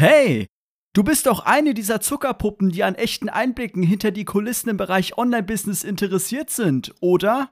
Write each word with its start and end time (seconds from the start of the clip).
Hey, 0.00 0.46
du 0.94 1.04
bist 1.04 1.26
doch 1.26 1.40
eine 1.40 1.74
dieser 1.74 2.00
Zuckerpuppen, 2.00 2.70
die 2.70 2.84
an 2.84 2.94
echten 2.94 3.28
Einblicken 3.28 3.82
hinter 3.82 4.12
die 4.12 4.24
Kulissen 4.24 4.70
im 4.70 4.78
Bereich 4.78 5.18
Online-Business 5.18 5.84
interessiert 5.84 6.48
sind, 6.48 6.94
oder? 7.02 7.50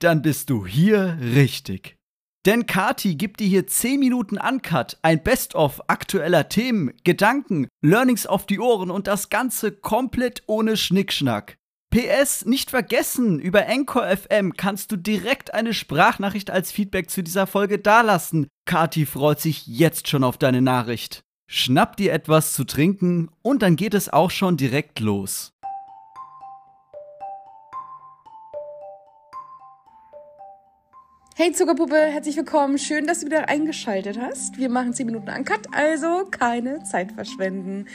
Dann 0.00 0.22
bist 0.22 0.48
du 0.48 0.64
hier 0.64 1.18
richtig. 1.20 1.98
Denn 2.46 2.64
Kati 2.64 3.16
gibt 3.16 3.40
dir 3.40 3.48
hier 3.48 3.66
10 3.66 4.00
Minuten 4.00 4.38
Uncut, 4.38 4.96
ein 5.02 5.22
Best-of 5.22 5.82
aktueller 5.90 6.48
Themen, 6.48 6.94
Gedanken, 7.04 7.68
Learnings 7.84 8.26
auf 8.26 8.46
die 8.46 8.60
Ohren 8.60 8.90
und 8.90 9.06
das 9.06 9.28
Ganze 9.28 9.70
komplett 9.70 10.42
ohne 10.46 10.78
Schnickschnack. 10.78 11.58
PS, 11.90 12.46
nicht 12.46 12.70
vergessen, 12.70 13.38
über 13.38 13.68
Anchor 13.68 14.06
FM 14.08 14.54
kannst 14.54 14.90
du 14.90 14.96
direkt 14.96 15.52
eine 15.52 15.74
Sprachnachricht 15.74 16.50
als 16.50 16.72
Feedback 16.72 17.10
zu 17.10 17.22
dieser 17.22 17.46
Folge 17.46 17.78
dalassen. 17.78 18.46
Kati 18.64 19.04
freut 19.04 19.40
sich 19.40 19.66
jetzt 19.66 20.08
schon 20.08 20.24
auf 20.24 20.38
deine 20.38 20.62
Nachricht. 20.62 21.24
Schnapp 21.52 21.96
dir 21.96 22.12
etwas 22.12 22.52
zu 22.52 22.62
trinken 22.62 23.28
und 23.42 23.62
dann 23.62 23.74
geht 23.74 23.94
es 23.94 24.08
auch 24.08 24.30
schon 24.30 24.56
direkt 24.56 25.00
los. 25.00 25.52
Hey 31.42 31.52
Zuckerpuppe, 31.52 31.96
herzlich 31.96 32.36
willkommen. 32.36 32.76
Schön, 32.76 33.06
dass 33.06 33.20
du 33.20 33.24
wieder 33.24 33.48
eingeschaltet 33.48 34.18
hast. 34.20 34.58
Wir 34.58 34.68
machen 34.68 34.92
10 34.92 35.06
Minuten 35.06 35.30
Uncut, 35.30 35.60
also 35.72 36.26
keine 36.30 36.82
Zeit 36.84 37.12
verschwenden. 37.12 37.86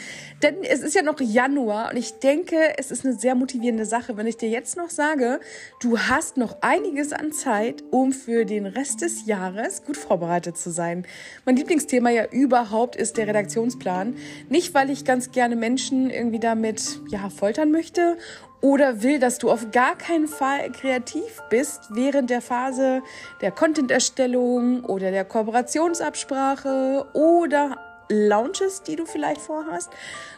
Denn 0.42 0.64
es 0.64 0.80
ist 0.80 0.96
ja 0.96 1.04
noch 1.04 1.20
Januar 1.20 1.92
und 1.92 1.98
ich 1.98 2.18
denke, 2.18 2.56
es 2.80 2.90
ist 2.90 3.06
eine 3.06 3.14
sehr 3.14 3.36
motivierende 3.36 3.86
Sache, 3.86 4.18
wenn 4.18 4.26
ich 4.26 4.38
dir 4.38 4.50
jetzt 4.50 4.78
noch 4.78 4.90
sage, 4.90 5.40
du 5.80 6.00
hast 6.00 6.38
noch 6.38 6.58
einiges 6.62 7.14
an 7.14 7.34
Zeit, 7.34 7.84
um 7.92 8.14
für 8.14 8.46
den 8.46 8.66
Rest 8.66 9.04
des 9.04 9.28
Jahres 9.28 9.86
gut 9.86 9.98
vorbereitet 9.98 10.58
zu 10.58 10.72
sein. 10.72 11.06
Mein 11.46 11.56
Lieblingsthema 11.56 12.10
ja 12.10 12.26
überhaupt 12.26 12.96
ist 12.96 13.16
der 13.16 13.28
Redaktionsplan. 13.28 14.16
Nicht, 14.50 14.74
weil 14.74 14.90
ich 14.90 15.06
ganz 15.06 15.32
gerne 15.32 15.56
Menschen 15.56 16.10
irgendwie 16.10 16.40
damit 16.40 17.00
ja, 17.12 17.30
foltern 17.30 17.70
möchte 17.70 18.18
oder 18.62 19.04
will, 19.04 19.20
dass 19.20 19.38
du 19.38 19.52
auf 19.52 19.72
gar 19.72 19.98
keinen 19.98 20.28
Fall 20.28 20.72
kreativ 20.72 21.42
bist 21.50 21.90
während 21.92 22.30
der 22.30 22.42
Phase 22.42 23.02
der 23.42 23.52
Content-Erstellung 23.52 24.84
oder 24.86 25.12
der 25.12 25.26
Kooperationsabsprache 25.26 27.06
oder 27.14 27.78
Launches, 28.10 28.84
die 28.84 28.96
du 28.96 29.06
vielleicht 29.06 29.42
vorhast, 29.42 29.90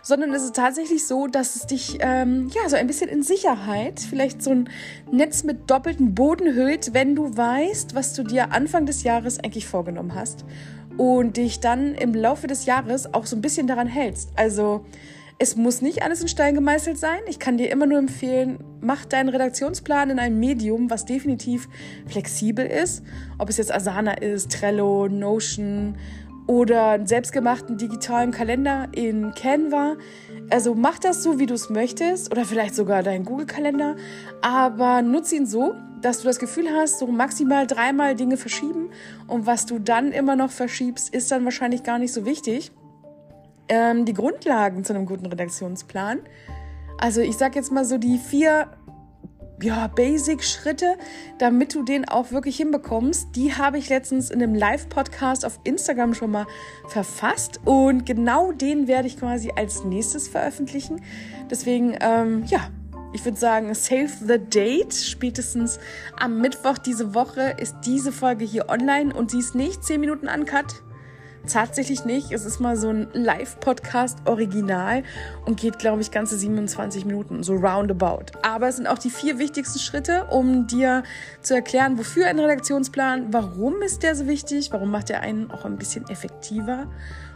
sondern 0.02 0.34
es 0.34 0.44
ist 0.44 0.56
tatsächlich 0.56 1.06
so, 1.06 1.28
dass 1.28 1.56
es 1.56 1.68
dich 1.68 1.98
ähm, 2.00 2.50
ja 2.54 2.70
so 2.70 2.78
ein 2.78 2.88
bisschen 2.88 3.10
in 3.10 3.24
Sicherheit, 3.24 4.00
vielleicht 4.00 4.42
so 4.42 4.52
ein 4.52 4.70
Netz 5.12 5.44
mit 5.44 5.70
doppeltem 5.70 6.16
Boden 6.16 6.54
hüllt, 6.56 6.94
wenn 6.94 7.16
du 7.16 7.36
weißt, 7.36 7.94
was 7.94 8.14
du 8.14 8.24
dir 8.24 8.54
Anfang 8.54 8.86
des 8.86 9.04
Jahres 9.04 9.40
eigentlich 9.40 9.68
vorgenommen 9.68 10.16
hast 10.16 10.46
und 10.98 11.38
dich 11.38 11.60
dann 11.60 11.94
im 11.94 12.14
Laufe 12.14 12.48
des 12.48 12.66
Jahres 12.66 13.14
auch 13.14 13.26
so 13.26 13.36
ein 13.36 13.42
bisschen 13.42 13.68
daran 13.68 13.88
hältst. 13.88 14.30
Also 14.36 14.86
es 15.40 15.56
muss 15.56 15.82
nicht 15.82 16.02
alles 16.02 16.22
in 16.22 16.28
Stein 16.28 16.56
gemeißelt 16.56 16.98
sein. 16.98 17.20
Ich 17.28 17.38
kann 17.38 17.58
dir 17.58 17.70
immer 17.70 17.86
nur 17.86 18.00
empfehlen, 18.00 18.58
mach 18.82 19.06
deinen 19.06 19.30
Redaktionsplan 19.30 20.10
in 20.10 20.20
einem 20.20 20.40
Medium, 20.40 20.90
was 20.90 21.06
definitiv 21.06 21.70
flexibel 22.08 22.66
ist. 22.66 23.04
Ob 23.38 23.50
es 23.50 23.58
jetzt 23.58 23.74
Asana 23.74 24.14
ist, 24.14 24.52
Trello, 24.52 25.08
Notion 25.08 25.96
oder 26.48 26.92
einen 26.92 27.08
selbstgemachten 27.08 27.78
digitalen 27.78 28.32
Kalender 28.32 28.88
in 28.94 29.32
Canva. 29.36 29.98
Also 30.50 30.74
mach 30.74 30.98
das 30.98 31.22
so, 31.22 31.40
wie 31.40 31.46
du 31.46 31.54
es 31.54 31.70
möchtest 31.70 32.32
oder 32.32 32.46
vielleicht 32.46 32.74
sogar 32.74 33.04
deinen 33.04 33.26
Google-Kalender, 33.26 33.96
aber 34.42 35.02
nutze 35.02 35.36
ihn 35.36 35.46
so, 35.46 35.76
dass 36.02 36.20
du 36.20 36.26
das 36.26 36.40
Gefühl 36.40 36.70
hast, 36.72 37.00
so 37.00 37.08
maximal 37.08 37.68
dreimal 37.68 38.16
Dinge 38.16 38.38
verschieben 38.38 38.90
und 39.28 39.46
was 39.46 39.66
du 39.66 39.78
dann 39.78 40.12
immer 40.14 40.36
noch 40.36 40.52
verschiebst, 40.52 41.14
ist 41.14 41.32
dann 41.32 41.44
wahrscheinlich 41.44 41.84
gar 41.84 42.00
nicht 42.00 42.14
so 42.14 42.26
wichtig 42.26 42.72
ähm, 43.70 44.06
die 44.06 44.14
Grundlagen 44.14 44.84
zu 44.84 44.94
einem 44.94 45.06
guten 45.06 45.26
Redaktionsplan. 45.26 46.20
Also 47.00 47.22
ich 47.22 47.38
sage 47.38 47.56
jetzt 47.56 47.72
mal 47.72 47.86
so 47.86 47.98
die 47.98 48.18
vier 48.18 48.68
ja, 49.62 49.88
Basic-Schritte, 49.88 50.98
damit 51.40 51.74
du 51.74 51.84
den 51.84 52.08
auch 52.08 52.32
wirklich 52.32 52.58
hinbekommst. 52.58 53.36
Die 53.36 53.56
habe 53.56 53.78
ich 53.78 53.90
letztens 53.90 54.30
in 54.30 54.42
einem 54.42 54.54
Live-Podcast 54.54 55.46
auf 55.46 55.60
Instagram 55.64 56.14
schon 56.14 56.32
mal 56.32 56.46
verfasst 56.88 57.60
und 57.66 58.06
genau 58.06 58.52
den 58.52 58.88
werde 58.88 59.08
ich 59.08 59.20
quasi 59.20 59.52
als 59.56 59.84
nächstes 59.84 60.28
veröffentlichen. 60.28 61.02
Deswegen, 61.50 61.96
ähm, 62.02 62.44
ja, 62.46 62.70
ich 63.14 63.26
würde 63.26 63.38
sagen, 63.38 63.74
save 63.74 64.10
the 64.28 64.38
date. 64.38 64.94
Spätestens 64.94 65.80
am 66.20 66.40
Mittwoch 66.40 66.78
diese 66.78 67.16
Woche 67.16 67.56
ist 67.58 67.78
diese 67.86 68.12
Folge 68.12 68.46
hier 68.46 68.70
online 68.70 69.14
und 69.14 69.32
sie 69.32 69.40
ist 69.40 69.56
nicht 69.56 69.84
10 69.84 70.00
Minuten 70.00 70.28
uncut 70.28 70.84
Tatsächlich 71.48 72.04
nicht. 72.04 72.32
Es 72.32 72.46
ist 72.46 72.60
mal 72.60 72.76
so 72.76 72.90
ein 72.90 73.08
Live-Podcast-Original 73.14 75.04
und 75.46 75.60
geht, 75.60 75.80
glaube 75.80 76.02
ich, 76.02 76.12
ganze 76.12 76.38
27 76.38 77.06
Minuten, 77.06 77.42
so 77.42 77.56
roundabout. 77.56 78.26
Aber 78.42 78.68
es 78.68 78.76
sind 78.76 78.88
auch 78.88 78.98
die 78.98 79.10
vier 79.10 79.40
wichtigsten 79.40 79.80
Schritte, 79.80 80.26
um 80.30 80.68
dir 80.68 81.04
zu 81.42 81.56
erklären, 81.56 81.98
wofür 81.98 82.28
ein 82.28 82.40
Redaktionsplan, 82.40 83.32
warum 83.32 83.82
ist 83.82 84.04
der 84.04 84.16
so 84.16 84.28
wichtig, 84.28 84.72
warum 84.72 84.92
macht 84.92 85.10
er 85.10 85.22
einen 85.22 85.50
auch 85.50 85.64
ein 85.64 85.78
bisschen 85.78 86.08
effektiver 86.10 86.88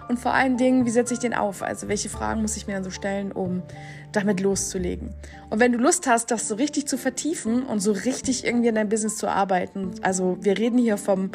und 0.08 0.20
vor 0.20 0.34
allen 0.34 0.58
Dingen, 0.58 0.86
wie 0.86 0.90
setze 0.90 1.14
ich 1.14 1.20
den 1.20 1.34
auf? 1.34 1.64
Also 1.64 1.88
welche 1.88 2.10
Fragen 2.10 2.42
muss 2.42 2.58
ich 2.58 2.68
mir 2.68 2.74
dann 2.74 2.84
so 2.84 2.90
stellen, 2.90 3.32
um 3.32 3.64
damit 4.12 4.40
loszulegen? 4.42 5.14
Und 5.50 5.60
wenn 5.60 5.72
du 5.72 5.78
Lust 5.78 6.08
hast, 6.08 6.32
das 6.32 6.48
so 6.48 6.56
richtig 6.56 6.88
zu 6.88 6.98
vertiefen 6.98 7.64
und 7.64 7.80
so 7.80 7.92
richtig 7.92 8.46
irgendwie 8.46 8.68
in 8.68 8.76
dein 8.76 8.90
Business 8.90 9.18
zu 9.18 9.28
arbeiten, 9.28 9.92
also 10.02 10.38
wir 10.42 10.58
reden 10.58 10.78
hier 10.78 10.98
vom 10.98 11.32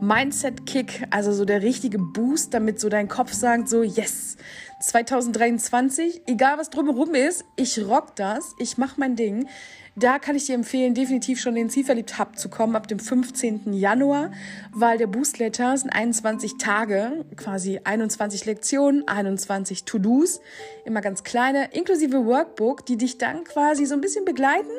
Mindset-Kick, 0.00 1.06
also 1.10 1.32
so 1.32 1.44
der 1.44 1.62
richtige 1.62 1.98
Boost, 1.98 2.54
damit 2.54 2.80
so 2.80 2.88
dein 2.88 3.08
Kopf 3.08 3.32
sagt, 3.32 3.68
so 3.68 3.82
yes, 3.82 4.36
2023, 4.80 6.22
egal 6.26 6.58
was 6.58 6.70
drumherum 6.70 7.14
ist, 7.14 7.44
ich 7.56 7.78
rock 7.86 8.16
das, 8.16 8.54
ich 8.58 8.78
mach 8.78 8.96
mein 8.96 9.14
Ding. 9.14 9.46
Da 9.94 10.18
kann 10.18 10.36
ich 10.36 10.46
dir 10.46 10.54
empfehlen, 10.54 10.94
definitiv 10.94 11.40
schon 11.40 11.54
den 11.54 11.68
Zielverliebt 11.68 12.18
Hub 12.18 12.38
zu 12.38 12.48
kommen 12.48 12.76
ab 12.76 12.88
dem 12.88 12.98
15. 12.98 13.74
Januar, 13.74 14.30
weil 14.72 14.96
der 14.96 15.08
Boost 15.08 15.38
Letter 15.38 15.76
sind 15.76 15.90
21 15.90 16.56
Tage, 16.56 17.26
quasi 17.36 17.80
21 17.84 18.46
Lektionen, 18.46 19.06
21 19.06 19.84
To-Dos, 19.84 20.40
immer 20.86 21.02
ganz 21.02 21.24
kleine, 21.24 21.68
inklusive 21.72 22.24
Workbook, 22.24 22.86
die 22.86 22.96
dich 22.96 23.18
dann 23.18 23.44
quasi 23.44 23.84
so 23.84 23.94
ein 23.94 24.00
bisschen 24.00 24.24
begleiten, 24.24 24.70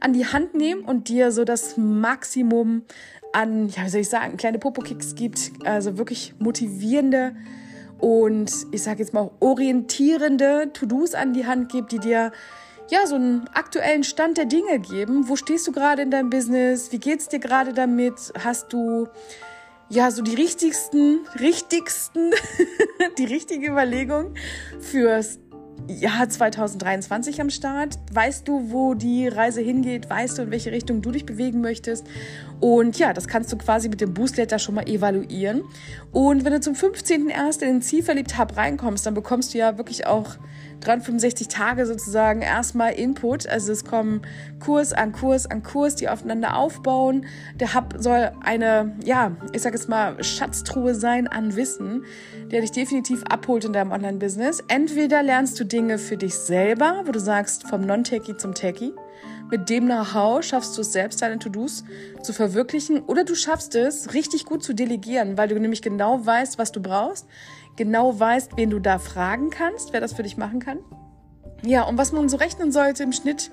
an 0.00 0.12
die 0.12 0.26
Hand 0.26 0.54
nehmen 0.54 0.82
und 0.82 1.08
dir 1.08 1.30
so 1.30 1.44
das 1.44 1.76
Maximum 1.76 2.82
an, 3.32 3.68
ja, 3.68 3.84
wie 3.84 3.90
soll 3.90 4.00
ich 4.00 4.08
sagen, 4.08 4.36
kleine 4.38 4.58
Popo-Kicks 4.58 5.14
gibt, 5.14 5.52
also 5.64 5.98
wirklich 5.98 6.34
motivierende 6.40 7.36
und 7.98 8.50
ich 8.72 8.82
sage 8.82 9.00
jetzt 9.00 9.14
mal 9.14 9.30
orientierende 9.40 10.70
To-Dos 10.72 11.14
an 11.14 11.32
die 11.32 11.46
Hand 11.46 11.70
gibt, 11.70 11.92
die 11.92 11.98
dir 11.98 12.32
ja, 12.88 13.06
so 13.06 13.16
einen 13.16 13.48
aktuellen 13.48 14.04
Stand 14.04 14.38
der 14.38 14.44
Dinge 14.44 14.78
geben. 14.78 15.28
Wo 15.28 15.36
stehst 15.36 15.66
du 15.66 15.72
gerade 15.72 16.02
in 16.02 16.10
deinem 16.10 16.30
Business? 16.30 16.92
Wie 16.92 16.98
geht's 16.98 17.28
dir 17.28 17.40
gerade 17.40 17.72
damit? 17.72 18.32
Hast 18.38 18.72
du 18.72 19.08
ja 19.88 20.10
so 20.10 20.22
die 20.22 20.34
richtigsten, 20.34 21.20
richtigsten, 21.40 22.32
die 23.18 23.24
richtige 23.24 23.68
Überlegung 23.70 24.34
fürs 24.80 25.38
Jahr 25.88 26.28
2023 26.28 27.40
am 27.40 27.50
Start? 27.50 27.98
Weißt 28.12 28.46
du, 28.46 28.70
wo 28.70 28.94
die 28.94 29.28
Reise 29.28 29.60
hingeht? 29.60 30.08
Weißt 30.08 30.38
du, 30.38 30.42
in 30.42 30.50
welche 30.50 30.70
Richtung 30.70 31.02
du 31.02 31.10
dich 31.10 31.26
bewegen 31.26 31.60
möchtest? 31.60 32.06
Und 32.60 32.98
ja, 32.98 33.12
das 33.12 33.28
kannst 33.28 33.52
du 33.52 33.58
quasi 33.58 33.88
mit 33.88 34.00
dem 34.00 34.14
Boostletter 34.14 34.58
schon 34.58 34.74
mal 34.74 34.88
evaluieren. 34.88 35.62
Und 36.12 36.44
wenn 36.44 36.52
du 36.52 36.60
zum 36.60 36.74
15.01. 36.74 37.62
in 37.62 37.68
den 37.68 37.82
Zielverliebt 37.82 38.38
Hub 38.38 38.56
reinkommst, 38.56 39.04
dann 39.04 39.14
bekommst 39.14 39.52
du 39.52 39.58
ja 39.58 39.76
wirklich 39.76 40.06
auch 40.06 40.36
365 40.80 41.48
Tage 41.48 41.86
sozusagen 41.86 42.42
erstmal 42.42 42.92
Input. 42.92 43.46
Also 43.46 43.72
es 43.72 43.84
kommen 43.84 44.22
Kurs 44.60 44.92
an 44.92 45.12
Kurs 45.12 45.46
an 45.46 45.62
Kurs, 45.62 45.96
die 45.96 46.08
aufeinander 46.08 46.56
aufbauen. 46.56 47.26
Der 47.56 47.74
Hub 47.74 47.94
soll 47.98 48.32
eine, 48.42 48.96
ja, 49.04 49.36
ich 49.52 49.62
sag 49.62 49.74
jetzt 49.74 49.88
mal, 49.88 50.22
Schatztruhe 50.22 50.94
sein 50.94 51.28
an 51.28 51.56
Wissen, 51.56 52.04
der 52.50 52.60
dich 52.60 52.72
definitiv 52.72 53.22
abholt 53.24 53.64
in 53.64 53.72
deinem 53.72 53.92
Online-Business. 53.92 54.62
Entweder 54.68 55.22
lernst 55.22 55.58
du 55.60 55.64
Dinge 55.64 55.98
für 55.98 56.16
dich 56.16 56.34
selber, 56.34 57.02
wo 57.04 57.12
du 57.12 57.20
sagst, 57.20 57.68
vom 57.68 57.82
Non-Techie 57.82 58.36
zum 58.36 58.54
Techie. 58.54 58.92
Mit 59.48 59.70
dem 59.70 59.86
Know-how 59.86 60.42
schaffst 60.42 60.76
du 60.76 60.80
es 60.80 60.92
selbst, 60.92 61.22
deine 61.22 61.38
To-Dos 61.38 61.84
zu 62.20 62.32
verwirklichen 62.32 63.00
oder 63.02 63.22
du 63.22 63.36
schaffst 63.36 63.76
es, 63.76 64.12
richtig 64.12 64.44
gut 64.44 64.64
zu 64.64 64.74
delegieren, 64.74 65.38
weil 65.38 65.46
du 65.46 65.58
nämlich 65.60 65.82
genau 65.82 66.26
weißt, 66.26 66.58
was 66.58 66.72
du 66.72 66.82
brauchst, 66.82 67.28
genau 67.76 68.18
weißt, 68.18 68.56
wen 68.56 68.70
du 68.70 68.80
da 68.80 68.98
fragen 68.98 69.50
kannst, 69.50 69.92
wer 69.92 70.00
das 70.00 70.14
für 70.14 70.24
dich 70.24 70.36
machen 70.36 70.58
kann. 70.58 70.80
Ja, 71.64 71.82
und 71.84 71.96
was 71.96 72.10
man 72.10 72.28
so 72.28 72.36
rechnen 72.36 72.72
sollte 72.72 73.04
im 73.04 73.12
Schnitt, 73.12 73.52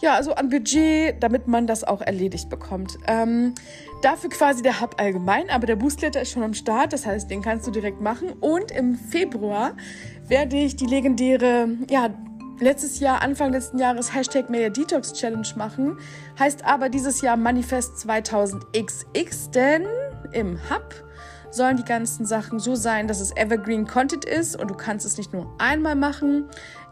ja, 0.00 0.14
also 0.14 0.34
an 0.34 0.48
Budget, 0.48 1.22
damit 1.22 1.46
man 1.46 1.66
das 1.66 1.84
auch 1.84 2.00
erledigt 2.00 2.48
bekommt. 2.48 2.98
Ähm, 3.06 3.54
dafür 4.02 4.30
quasi 4.30 4.62
der 4.62 4.80
Hub 4.80 4.96
allgemein, 4.98 5.48
aber 5.50 5.66
der 5.66 5.76
Boostletter 5.76 6.22
ist 6.22 6.32
schon 6.32 6.42
am 6.42 6.54
Start, 6.54 6.92
das 6.92 7.06
heißt, 7.06 7.30
den 7.30 7.42
kannst 7.42 7.66
du 7.66 7.70
direkt 7.70 8.00
machen. 8.00 8.32
Und 8.40 8.72
im 8.72 8.96
Februar 8.96 9.76
werde 10.26 10.56
ich 10.56 10.74
die 10.74 10.86
legendäre, 10.86 11.68
ja, 11.88 12.10
letztes 12.60 13.00
Jahr, 13.00 13.22
Anfang 13.22 13.52
letzten 13.52 13.78
Jahres 13.78 14.14
Hashtag 14.14 14.50
Mehr 14.50 14.70
Detox 14.70 15.12
Challenge 15.14 15.48
machen. 15.56 15.98
Heißt 16.38 16.64
aber 16.64 16.88
dieses 16.88 17.20
Jahr 17.22 17.36
Manifest 17.36 17.96
2000XX, 18.06 19.50
denn 19.50 19.86
im 20.32 20.58
Hub 20.70 20.94
sollen 21.50 21.76
die 21.76 21.84
ganzen 21.84 22.26
Sachen 22.26 22.60
so 22.60 22.74
sein, 22.76 23.08
dass 23.08 23.20
es 23.20 23.34
Evergreen 23.36 23.86
Content 23.86 24.24
ist 24.24 24.56
und 24.60 24.70
du 24.70 24.74
kannst 24.74 25.04
es 25.04 25.18
nicht 25.18 25.32
nur 25.32 25.52
einmal 25.58 25.96
machen, 25.96 26.44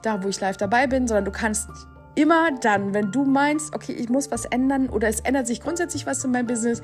da 0.02 0.22
wo 0.24 0.28
ich 0.28 0.40
live 0.40 0.56
dabei 0.56 0.86
bin, 0.86 1.06
sondern 1.06 1.26
du 1.26 1.30
kannst 1.30 1.68
immer 2.14 2.50
dann, 2.60 2.94
wenn 2.94 3.12
du 3.12 3.24
meinst, 3.24 3.72
okay, 3.74 3.92
ich 3.92 4.08
muss 4.08 4.30
was 4.32 4.46
ändern 4.46 4.88
oder 4.88 5.06
es 5.06 5.20
ändert 5.20 5.46
sich 5.46 5.60
grundsätzlich 5.60 6.06
was 6.06 6.24
in 6.24 6.32
meinem 6.32 6.48
Business, 6.48 6.82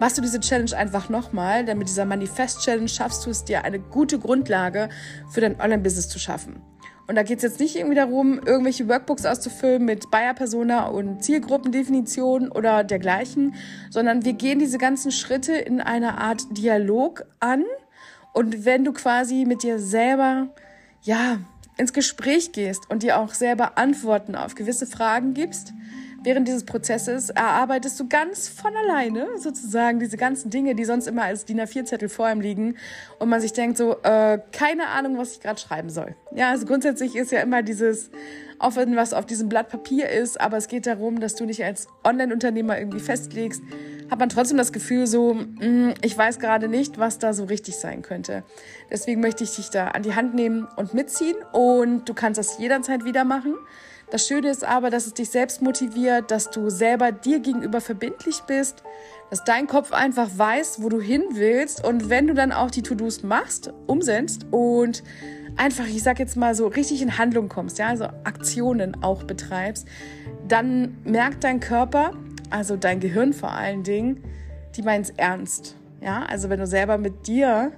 machst 0.00 0.18
du 0.18 0.22
diese 0.22 0.40
Challenge 0.40 0.76
einfach 0.76 1.08
nochmal, 1.08 1.64
denn 1.64 1.78
mit 1.78 1.88
dieser 1.88 2.04
Manifest-Challenge 2.04 2.88
schaffst 2.88 3.24
du 3.24 3.30
es 3.30 3.44
dir 3.44 3.64
eine 3.64 3.78
gute 3.78 4.18
Grundlage 4.18 4.88
für 5.30 5.40
dein 5.40 5.60
Online-Business 5.60 6.08
zu 6.08 6.18
schaffen. 6.18 6.60
Und 7.08 7.16
da 7.16 7.22
geht 7.22 7.38
es 7.38 7.42
jetzt 7.42 7.60
nicht 7.60 7.76
irgendwie 7.76 7.96
darum, 7.96 8.40
irgendwelche 8.44 8.88
Workbooks 8.88 9.26
auszufüllen 9.26 9.84
mit 9.84 10.10
Buyer-Persona 10.10 10.86
und 10.86 11.22
Zielgruppendefinition 11.22 12.50
oder 12.50 12.84
dergleichen, 12.84 13.54
sondern 13.90 14.24
wir 14.24 14.34
gehen 14.34 14.58
diese 14.58 14.78
ganzen 14.78 15.10
Schritte 15.10 15.52
in 15.52 15.80
einer 15.80 16.18
Art 16.18 16.42
Dialog 16.56 17.24
an. 17.40 17.64
Und 18.32 18.64
wenn 18.64 18.84
du 18.84 18.92
quasi 18.92 19.44
mit 19.46 19.62
dir 19.62 19.78
selber, 19.78 20.48
ja, 21.02 21.38
ins 21.76 21.92
Gespräch 21.92 22.52
gehst 22.52 22.88
und 22.90 23.02
dir 23.02 23.18
auch 23.18 23.34
selber 23.34 23.76
Antworten 23.78 24.36
auf 24.36 24.54
gewisse 24.54 24.86
Fragen 24.86 25.34
gibst, 25.34 25.72
während 26.24 26.48
dieses 26.48 26.64
Prozesses 26.64 27.30
erarbeitest 27.30 27.98
du 27.98 28.08
ganz 28.08 28.48
von 28.48 28.72
alleine 28.76 29.38
sozusagen 29.38 29.98
diese 29.98 30.16
ganzen 30.16 30.50
Dinge, 30.50 30.74
die 30.74 30.84
sonst 30.84 31.06
immer 31.06 31.24
als 31.24 31.44
DIN 31.44 31.60
A4-Zettel 31.60 32.08
vor 32.08 32.30
ihm 32.30 32.40
liegen 32.40 32.76
und 33.18 33.28
man 33.28 33.40
sich 33.40 33.52
denkt 33.52 33.76
so, 33.78 33.96
äh, 34.02 34.38
keine 34.52 34.88
Ahnung, 34.88 35.18
was 35.18 35.32
ich 35.32 35.40
gerade 35.40 35.60
schreiben 35.60 35.90
soll. 35.90 36.14
Ja, 36.34 36.50
also 36.50 36.66
grundsätzlich 36.66 37.16
ist 37.16 37.32
ja 37.32 37.40
immer 37.40 37.62
dieses, 37.62 38.10
auch 38.58 38.76
wenn 38.76 38.96
was 38.96 39.12
auf 39.12 39.26
diesem 39.26 39.48
Blatt 39.48 39.68
Papier 39.68 40.08
ist, 40.08 40.40
aber 40.40 40.56
es 40.56 40.68
geht 40.68 40.86
darum, 40.86 41.20
dass 41.20 41.34
du 41.34 41.46
dich 41.46 41.64
als 41.64 41.88
Online-Unternehmer 42.04 42.78
irgendwie 42.78 43.00
festlegst, 43.00 43.62
hat 44.10 44.18
man 44.18 44.28
trotzdem 44.28 44.58
das 44.58 44.72
Gefühl 44.72 45.06
so, 45.06 45.34
mh, 45.34 45.66
mm, 45.66 45.94
ich 46.02 46.16
weiß 46.16 46.38
gerade 46.38 46.68
nicht, 46.68 46.98
was 46.98 47.18
da 47.18 47.32
so 47.32 47.44
richtig 47.44 47.76
sein 47.76 48.02
könnte. 48.02 48.44
Deswegen 48.90 49.20
möchte 49.20 49.42
ich 49.42 49.56
dich 49.56 49.70
da 49.70 49.88
an 49.88 50.02
die 50.02 50.14
Hand 50.14 50.34
nehmen 50.34 50.68
und 50.76 50.92
mitziehen 50.92 51.36
und 51.52 52.08
du 52.08 52.14
kannst 52.14 52.38
das 52.38 52.58
jederzeit 52.58 53.04
wieder 53.04 53.24
machen. 53.24 53.54
Das 54.12 54.26
Schöne 54.26 54.50
ist 54.50 54.62
aber, 54.62 54.90
dass 54.90 55.06
es 55.06 55.14
dich 55.14 55.30
selbst 55.30 55.62
motiviert, 55.62 56.30
dass 56.30 56.50
du 56.50 56.68
selber 56.68 57.12
dir 57.12 57.40
gegenüber 57.40 57.80
verbindlich 57.80 58.42
bist, 58.46 58.82
dass 59.30 59.42
dein 59.42 59.66
Kopf 59.66 59.90
einfach 59.90 60.28
weiß, 60.36 60.82
wo 60.82 60.90
du 60.90 61.00
hin 61.00 61.22
willst 61.30 61.82
und 61.82 62.10
wenn 62.10 62.26
du 62.26 62.34
dann 62.34 62.52
auch 62.52 62.70
die 62.70 62.82
To-Dos 62.82 63.22
machst, 63.22 63.72
umsetzt 63.86 64.44
und 64.50 65.02
einfach, 65.56 65.86
ich 65.86 66.02
sag 66.02 66.18
jetzt 66.18 66.36
mal 66.36 66.54
so, 66.54 66.66
richtig 66.66 67.00
in 67.00 67.16
Handlung 67.16 67.48
kommst, 67.48 67.78
ja, 67.78 67.86
also 67.86 68.04
Aktionen 68.24 69.02
auch 69.02 69.22
betreibst, 69.22 69.88
dann 70.46 70.98
merkt 71.04 71.42
dein 71.42 71.60
Körper, 71.60 72.12
also 72.50 72.76
dein 72.76 73.00
Gehirn 73.00 73.32
vor 73.32 73.52
allen 73.52 73.82
Dingen, 73.82 74.22
die 74.76 74.82
meint 74.82 75.06
es 75.06 75.14
ernst. 75.16 75.74
Ja, 76.02 76.22
also 76.24 76.50
wenn 76.50 76.60
du 76.60 76.66
selber 76.66 76.98
mit 76.98 77.26
dir 77.26 77.72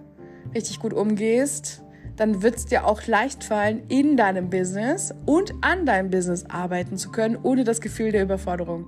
richtig 0.52 0.80
gut 0.80 0.94
umgehst, 0.94 1.83
dann 2.16 2.42
wird 2.42 2.56
es 2.56 2.66
dir 2.66 2.86
auch 2.86 3.06
leicht 3.06 3.44
fallen, 3.44 3.82
in 3.88 4.16
deinem 4.16 4.50
Business 4.50 5.12
und 5.26 5.52
an 5.60 5.86
deinem 5.86 6.10
Business 6.10 6.44
arbeiten 6.48 6.96
zu 6.96 7.10
können, 7.10 7.36
ohne 7.42 7.64
das 7.64 7.80
Gefühl 7.80 8.12
der 8.12 8.22
Überforderung. 8.22 8.86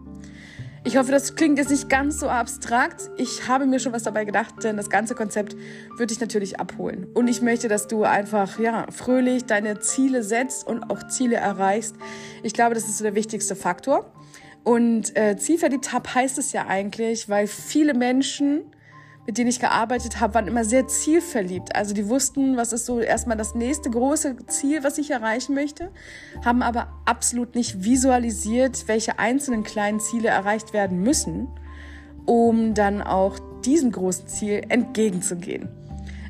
Ich 0.87 0.97
hoffe, 0.97 1.11
das 1.11 1.35
klingt 1.35 1.59
jetzt 1.59 1.71
nicht 1.71 1.89
ganz 1.89 2.21
so 2.21 2.29
abstrakt. 2.29 3.11
Ich 3.17 3.49
habe 3.49 3.67
mir 3.67 3.81
schon 3.81 3.93
was 3.93 4.05
dabei 4.05 4.25
gedacht, 4.25 4.63
denn 4.63 4.77
das 4.77 4.89
ganze 4.89 5.17
Konzept 5.17 5.57
wird 5.99 6.13
dich 6.13 6.21
natürlich 6.21 6.61
abholen. 6.61 7.09
Und 7.13 7.27
ich 7.27 7.43
möchte, 7.43 7.67
dass 7.67 7.89
du 7.89 8.05
einfach, 8.05 8.61
ja, 8.61 8.87
fröhlich 8.93 9.47
deine 9.47 9.81
Ziele 9.81 10.23
setzt 10.23 10.65
und 10.65 10.89
auch 10.89 11.09
Ziele 11.09 11.39
erreichst. 11.39 11.97
Ich 12.45 12.53
glaube, 12.53 12.77
das 12.77 12.85
ist 12.85 12.99
so 12.99 13.03
der 13.03 13.17
wichtigste 13.17 13.57
Faktor. 13.57 14.13
Und 14.63 15.17
äh, 15.17 15.37
zielverliebt 15.37 15.93
hab 15.93 16.15
heißt 16.15 16.39
es 16.39 16.53
ja 16.53 16.67
eigentlich, 16.69 17.29
weil 17.29 17.49
viele 17.49 17.93
Menschen 17.93 18.63
mit 19.27 19.39
denen 19.39 19.51
ich 19.51 19.61
gearbeitet 19.61 20.21
habe, 20.21 20.35
waren 20.35 20.47
immer 20.47 20.65
sehr 20.65 20.87
zielverliebt. 20.87 21.75
Also 21.75 21.95
die 21.95 22.09
wussten, 22.09 22.57
was 22.57 22.73
ist 22.73 22.87
so 22.87 23.01
erstmal 23.01 23.37
das 23.37 23.55
nächste 23.55 23.91
große 23.91 24.37
Ziel, 24.47 24.85
was 24.85 24.99
ich 24.99 25.11
erreichen 25.11 25.55
möchte, 25.55 25.91
haben 26.45 26.63
aber 26.63 26.89
absolut 27.05 27.55
nicht 27.55 27.85
visualisiert, 27.85 28.87
welche 28.87 29.19
einzelnen 29.19 29.65
kleinen 29.65 30.01
Ziele 30.01 30.29
erreicht 30.29 30.73
werden 30.73 31.03
müssen, 31.03 31.49
um 32.25 32.75
dann 32.75 33.03
auch 33.03 33.39
diesem 33.65 33.91
großen 33.91 34.29
Ziel 34.29 34.63
entgegenzugehen. 34.69 35.69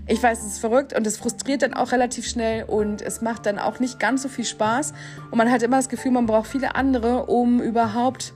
Ich 0.08 0.22
weiß, 0.22 0.38
es 0.40 0.52
ist 0.52 0.58
verrückt 0.60 0.96
und 0.96 1.06
es 1.06 1.16
frustriert 1.16 1.62
dann 1.62 1.74
auch 1.74 1.90
relativ 1.90 2.28
schnell 2.28 2.62
und 2.64 3.02
es 3.02 3.22
macht 3.22 3.44
dann 3.44 3.58
auch 3.58 3.80
nicht 3.80 3.98
ganz 3.98 4.22
so 4.22 4.28
viel 4.28 4.44
Spaß 4.44 4.94
und 5.32 5.36
man 5.36 5.50
hat 5.50 5.62
immer 5.64 5.78
das 5.78 5.88
Gefühl, 5.88 6.12
man 6.12 6.26
braucht 6.26 6.48
viele 6.48 6.76
andere, 6.76 7.26
um 7.26 7.60
überhaupt 7.60 8.32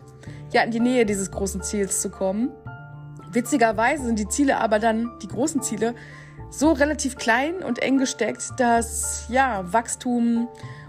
ja 0.53 0.63
in 0.63 0.73
die 0.73 0.81
Nähe 0.81 1.07
dieses 1.07 1.31
großen 1.31 1.63
Ziels 1.63 2.01
zu 2.01 2.11
kommen. 2.11 2.51
Witzigerweise 3.33 4.05
sind 4.05 4.19
die 4.19 4.29
Ziele 4.29 4.59
aber 4.59 4.79
dann, 4.79 5.11
die 5.23 5.29
großen 5.29 5.63
Ziele, 5.63 5.95
so 6.51 6.73
relativ 6.73 7.17
klein 7.17 7.63
und 7.63 7.81
eng 7.81 7.99
gesteckt, 7.99 8.53
dass 8.59 9.27
ja, 9.29 9.73
Wachstum 9.73 10.49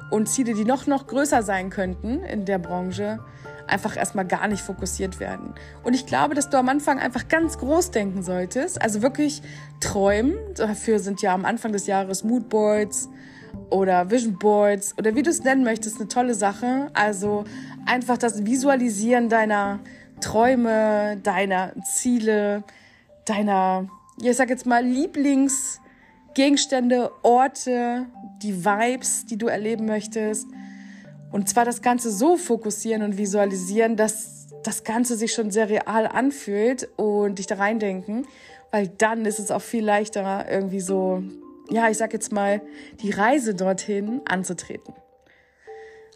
und 0.09 0.27
Ziele, 0.27 0.53
die 0.53 0.65
noch, 0.65 0.87
noch 0.87 1.07
größer 1.07 1.43
sein 1.43 1.69
könnten 1.69 2.23
in 2.23 2.45
der 2.45 2.57
Branche, 2.57 3.19
einfach 3.67 3.95
erstmal 3.95 4.25
gar 4.25 4.47
nicht 4.47 4.61
fokussiert 4.61 5.19
werden. 5.19 5.53
Und 5.83 5.93
ich 5.93 6.05
glaube, 6.05 6.35
dass 6.35 6.49
du 6.49 6.57
am 6.57 6.67
Anfang 6.67 6.99
einfach 6.99 7.27
ganz 7.27 7.57
groß 7.57 7.91
denken 7.91 8.23
solltest, 8.23 8.81
also 8.81 9.01
wirklich 9.01 9.41
träumen. 9.79 10.35
Dafür 10.55 10.99
sind 10.99 11.21
ja 11.21 11.33
am 11.33 11.45
Anfang 11.45 11.71
des 11.71 11.87
Jahres 11.87 12.23
Moodboards 12.23 13.09
oder 13.69 14.09
Vision 14.09 14.37
Boards 14.37 14.95
oder 14.97 15.15
wie 15.15 15.23
du 15.23 15.29
es 15.29 15.43
nennen 15.43 15.63
möchtest, 15.63 15.99
eine 15.99 16.07
tolle 16.07 16.33
Sache. 16.33 16.89
Also 16.93 17.45
einfach 17.85 18.17
das 18.17 18.45
Visualisieren 18.45 19.29
deiner 19.29 19.79
Träume, 20.21 21.17
deiner 21.21 21.73
Ziele, 21.83 22.63
deiner, 23.25 23.89
ich 24.21 24.37
sag 24.37 24.49
jetzt 24.49 24.65
mal, 24.65 24.81
Lieblingsgegenstände, 24.83 27.11
Orte, 27.23 28.05
die 28.41 28.63
Vibes, 28.63 29.25
die 29.25 29.37
du 29.37 29.47
erleben 29.47 29.85
möchtest. 29.85 30.47
Und 31.31 31.49
zwar 31.49 31.65
das 31.65 31.81
Ganze 31.81 32.09
so 32.11 32.37
fokussieren 32.37 33.01
und 33.03 33.17
visualisieren, 33.17 33.97
dass 33.97 34.41
das 34.63 34.83
Ganze 34.83 35.15
sich 35.15 35.33
schon 35.33 35.51
sehr 35.51 35.69
real 35.69 36.07
anfühlt 36.07 36.89
und 36.97 37.39
dich 37.39 37.47
da 37.47 37.55
reindenken, 37.55 38.27
weil 38.71 38.87
dann 38.87 39.25
ist 39.25 39.39
es 39.39 39.51
auch 39.51 39.61
viel 39.61 39.83
leichter, 39.83 40.45
irgendwie 40.49 40.81
so, 40.81 41.23
ja, 41.69 41.89
ich 41.89 41.97
sag 41.97 42.13
jetzt 42.13 42.31
mal, 42.31 42.61
die 43.01 43.11
Reise 43.11 43.55
dorthin 43.55 44.21
anzutreten. 44.25 44.93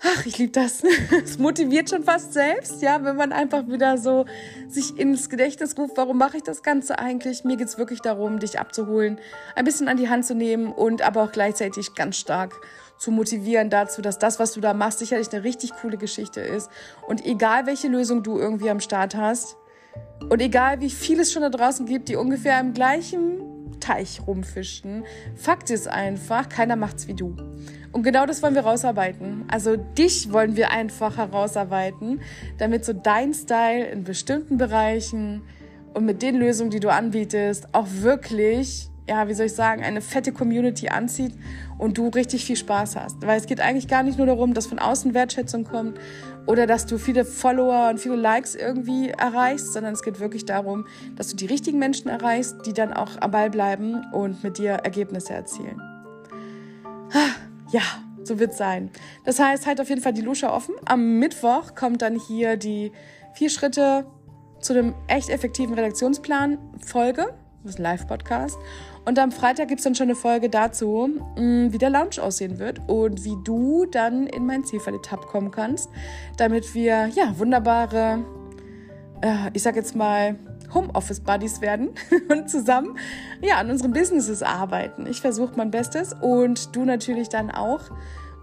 Ach, 0.02 0.26
ich 0.26 0.38
liebe 0.38 0.52
das. 0.52 0.84
Es 1.24 1.38
motiviert 1.38 1.90
schon 1.90 2.04
fast 2.04 2.34
selbst, 2.34 2.82
ja, 2.82 3.04
wenn 3.04 3.16
man 3.16 3.32
einfach 3.32 3.68
wieder 3.68 3.98
so 3.98 4.26
sich 4.68 4.98
ins 4.98 5.30
Gedächtnis 5.30 5.78
ruft, 5.78 5.98
warum 5.98 6.18
mache 6.18 6.38
ich 6.38 6.44
das 6.44 6.64
Ganze 6.64 7.00
eigentlich? 7.00 7.44
Mir 7.44 7.58
geht's 7.58 7.78
wirklich 7.78 8.02
darum, 8.02 8.40
dich 8.40 8.60
abzuholen, 8.60 9.20
ein 9.56 9.66
bisschen 9.66 9.88
an 9.88 9.98
die 9.98 10.10
Hand 10.10 10.26
zu 10.26 10.36
nehmen 10.36 10.72
und 10.72 11.02
aber 11.02 11.24
auch 11.24 11.32
gleichzeitig 11.32 11.96
ganz 11.96 12.18
stark 12.18 12.54
zu 12.98 13.12
motivieren 13.12 13.70
dazu, 13.70 14.02
dass 14.02 14.20
das, 14.20 14.40
was 14.40 14.54
du 14.54 14.62
da 14.62 14.74
machst, 14.74 15.00
sicherlich 15.00 15.32
eine 15.34 15.44
richtig 15.44 15.74
coole 15.82 15.98
Geschichte 15.98 16.40
ist. 16.42 16.70
Und 17.08 17.26
egal, 17.26 17.66
welche 17.66 17.88
Lösung 17.88 18.24
du 18.24 18.38
irgendwie 18.38 18.70
am 18.70 18.80
Start 18.80 19.16
hast 19.16 19.58
und 20.30 20.42
egal, 20.42 20.82
wie 20.82 20.90
viel 20.90 21.20
es 21.20 21.32
schon 21.32 21.42
da 21.42 21.50
draußen 21.50 21.86
gibt, 21.86 22.10
die 22.10 22.16
ungefähr 22.16 22.60
im 22.60 22.74
gleichen 22.74 23.45
Teich 23.86 24.22
rumfischen, 24.26 25.04
Fakt 25.36 25.70
ist 25.70 25.88
einfach, 25.88 26.50
keiner 26.50 26.76
macht's 26.76 27.08
wie 27.08 27.14
du. 27.14 27.36
Und 27.92 28.02
genau 28.02 28.26
das 28.26 28.42
wollen 28.42 28.56
wir 28.56 28.64
rausarbeiten. 28.64 29.46
Also 29.48 29.76
dich 29.78 30.34
wollen 30.34 30.56
wir 30.56 30.72
einfach 30.72 31.18
herausarbeiten, 31.18 32.20
damit 32.58 32.84
so 32.84 32.94
dein 32.94 33.36
Style 33.36 33.86
in 33.86 34.04
bestimmten 34.04 34.58
Bereichen 34.58 35.44
und 35.94 36.06
mit 36.06 36.24
den 36.24 36.36
Lösungen, 36.36 36.72
die 36.72 36.80
du 36.80 36.92
anbietest, 36.92 37.68
auch 37.74 37.86
wirklich, 38.00 38.90
ja, 39.08 39.28
wie 39.28 39.34
soll 39.34 39.46
ich 39.46 39.54
sagen, 39.54 39.84
eine 39.84 40.02
fette 40.02 40.32
Community 40.32 40.90
anzieht 40.90 41.34
und 41.78 41.98
du 41.98 42.08
richtig 42.10 42.46
viel 42.46 42.56
Spaß 42.56 42.96
hast. 42.96 43.26
Weil 43.26 43.38
es 43.38 43.46
geht 43.46 43.60
eigentlich 43.60 43.88
gar 43.88 44.04
nicht 44.04 44.18
nur 44.18 44.28
darum, 44.28 44.54
dass 44.54 44.66
von 44.66 44.80
außen 44.80 45.14
Wertschätzung 45.14 45.64
kommt 45.64 46.00
oder 46.48 46.66
dass 46.66 46.86
du 46.86 46.98
viele 46.98 47.24
Follower 47.24 47.90
und 47.90 48.00
viele 48.00 48.16
Likes 48.16 48.56
irgendwie 48.56 49.10
erreichst, 49.10 49.74
sondern 49.74 49.94
es 49.94 50.02
geht 50.02 50.20
wirklich 50.20 50.46
darum, 50.46 50.88
dass 51.16 51.28
du 51.28 51.36
die 51.36 51.46
richtigen 51.46 51.78
Menschen 51.78 52.10
erreichst, 52.10 52.56
die 52.66 52.74
dann 52.74 52.94
auch 52.94 53.22
am 53.22 53.32
Ball 53.32 53.50
bleiben 53.50 54.06
und 54.12 54.44
mit 54.44 54.58
dir 54.58 54.72
Ergebnisse 54.72 55.34
erzielen. 55.34 55.80
Ja, 57.72 57.82
so 58.24 58.40
wird's 58.40 58.58
sein. 58.58 58.90
Das 59.24 59.40
heißt, 59.40 59.68
halt 59.68 59.80
auf 59.80 59.90
jeden 59.90 60.02
Fall 60.02 60.14
die 60.14 60.22
Lusche 60.22 60.52
offen. 60.52 60.76
Am 60.86 61.20
Mittwoch 61.20 61.76
kommt 61.76 62.02
dann 62.02 62.20
hier 62.20 62.58
die 62.58 62.92
vier 63.34 63.50
Schritte 63.50 64.06
zu 64.60 64.74
dem 64.74 64.96
echt 65.08 65.30
effektiven 65.30 65.76
Redaktionsplan 65.76 66.58
Folge. 66.84 67.34
Das 67.64 67.74
ist 67.74 67.80
ein 67.80 67.84
Live-Podcast. 67.84 68.58
Und 69.06 69.20
am 69.20 69.32
Freitag 69.32 69.68
gibt's 69.68 69.84
dann 69.84 69.94
schon 69.94 70.08
eine 70.08 70.16
Folge 70.16 70.50
dazu, 70.50 71.10
mm, 71.36 71.72
wie 71.72 71.78
der 71.78 71.92
Lounge 71.92 72.22
aussehen 72.22 72.58
wird 72.58 72.80
und 72.88 73.24
wie 73.24 73.36
du 73.44 73.86
dann 73.86 74.26
in 74.26 74.46
mein 74.46 74.64
Zielverliebt-Hub 74.64 75.28
kommen 75.28 75.52
kannst, 75.52 75.90
damit 76.38 76.74
wir 76.74 77.08
ja 77.10 77.38
wunderbare, 77.38 78.26
äh, 79.22 79.52
ich 79.54 79.62
sag 79.62 79.76
jetzt 79.76 79.96
mal, 79.96 80.40
Homeoffice-Buddies 80.74 81.62
werden 81.62 81.92
und 82.30 82.50
zusammen 82.50 82.98
ja, 83.42 83.58
an 83.58 83.70
unseren 83.70 83.94
Businesses 83.94 84.42
arbeiten. 84.42 85.06
Ich 85.06 85.22
versuche 85.22 85.54
mein 85.56 85.70
Bestes 85.70 86.14
und 86.20 86.76
du 86.76 86.84
natürlich 86.84 87.30
dann 87.30 87.52
auch. 87.52 87.92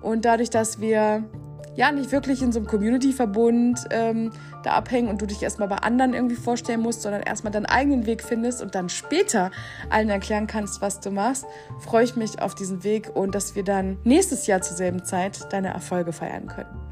Und 0.00 0.24
dadurch, 0.24 0.50
dass 0.50 0.80
wir 0.80 1.24
ja 1.74 1.90
nicht 1.90 2.12
wirklich 2.12 2.42
in 2.42 2.52
so 2.52 2.58
einem 2.58 2.68
Community-Verbund 2.68 3.86
ähm, 3.90 4.30
da 4.62 4.72
abhängen 4.72 5.08
und 5.08 5.22
du 5.22 5.26
dich 5.26 5.42
erstmal 5.42 5.68
bei 5.68 5.76
anderen 5.76 6.14
irgendwie 6.14 6.36
vorstellen 6.36 6.80
musst, 6.80 7.02
sondern 7.02 7.22
erstmal 7.22 7.52
deinen 7.52 7.66
eigenen 7.66 8.06
Weg 8.06 8.22
findest 8.22 8.62
und 8.62 8.74
dann 8.74 8.88
später 8.88 9.50
allen 9.90 10.10
erklären 10.10 10.46
kannst, 10.46 10.82
was 10.82 11.00
du 11.00 11.10
machst, 11.10 11.46
freue 11.80 12.04
ich 12.04 12.16
mich 12.16 12.40
auf 12.40 12.54
diesen 12.54 12.84
Weg 12.84 13.10
und 13.14 13.34
dass 13.34 13.54
wir 13.54 13.64
dann 13.64 13.98
nächstes 14.04 14.46
Jahr 14.46 14.60
zur 14.60 14.76
selben 14.76 15.04
Zeit 15.04 15.52
deine 15.52 15.68
Erfolge 15.68 16.12
feiern 16.12 16.46
können. 16.46 16.82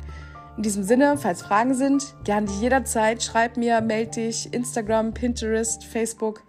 In 0.56 0.62
diesem 0.62 0.82
Sinne, 0.82 1.16
falls 1.16 1.42
Fragen 1.42 1.74
sind, 1.74 2.14
gerne 2.24 2.50
jederzeit, 2.60 3.22
schreib 3.22 3.56
mir, 3.56 3.80
melde 3.80 4.10
dich, 4.12 4.52
Instagram, 4.52 5.14
Pinterest, 5.14 5.84
Facebook, 5.84 6.42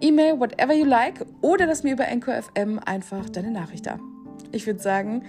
E-Mail, 0.00 0.40
whatever 0.40 0.74
you 0.74 0.84
like, 0.84 1.24
oder 1.42 1.66
lass 1.66 1.84
mir 1.84 1.92
über 1.92 2.06
NQFM 2.12 2.80
einfach 2.84 3.28
deine 3.30 3.52
Nachricht 3.52 3.86
da. 3.86 4.00
Ich 4.50 4.66
würde 4.66 4.80
sagen, 4.80 5.22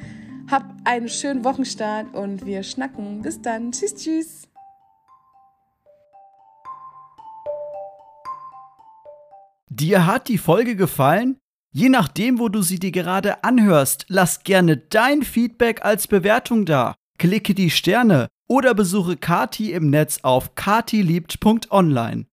hab 0.49 0.63
einen 0.83 1.09
schönen 1.09 1.43
Wochenstart 1.43 2.13
und 2.13 2.45
wir 2.45 2.63
schnacken. 2.63 3.21
Bis 3.21 3.41
dann. 3.41 3.71
Tschüss, 3.71 3.95
tschüss. 3.95 4.47
Dir 9.69 10.05
hat 10.05 10.27
die 10.27 10.37
Folge 10.37 10.75
gefallen? 10.75 11.37
Je 11.71 11.89
nachdem, 11.89 12.37
wo 12.37 12.49
du 12.49 12.61
sie 12.61 12.77
dir 12.77 12.91
gerade 12.91 13.43
anhörst, 13.43 14.05
lass 14.07 14.43
gerne 14.43 14.77
dein 14.77 15.23
Feedback 15.23 15.83
als 15.83 16.07
Bewertung 16.07 16.65
da. 16.65 16.93
Klicke 17.17 17.55
die 17.55 17.71
Sterne 17.71 18.27
oder 18.47 18.75
besuche 18.75 19.17
Kati 19.17 19.71
im 19.71 19.89
Netz 19.89 20.19
auf 20.21 20.53
katiliebt.online. 20.53 22.21